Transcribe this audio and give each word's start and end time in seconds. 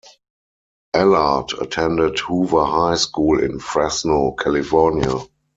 Ellard 0.95 1.61
attended 1.61 2.17
Hoover 2.21 2.65
High 2.65 2.95
School 2.95 3.39
in 3.39 3.59
Fresno, 3.59 4.31
California. 4.31 5.19